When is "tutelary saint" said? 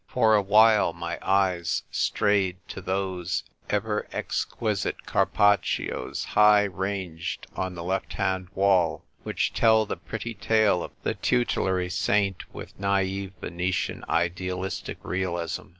11.13-12.51